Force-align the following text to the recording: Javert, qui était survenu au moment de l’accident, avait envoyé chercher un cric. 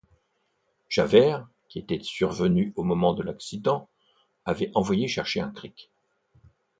Javert, 0.89 1.47
qui 1.69 1.77
était 1.77 2.01
survenu 2.01 2.73
au 2.75 2.83
moment 2.83 3.13
de 3.13 3.21
l’accident, 3.21 3.87
avait 4.45 4.71
envoyé 4.73 5.07
chercher 5.07 5.41
un 5.41 5.51
cric. 5.51 5.91